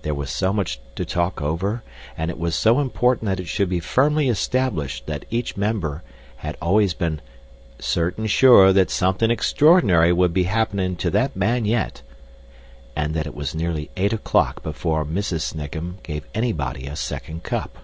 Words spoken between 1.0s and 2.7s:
talk over, and it was